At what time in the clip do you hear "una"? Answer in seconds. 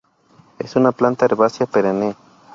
0.75-0.91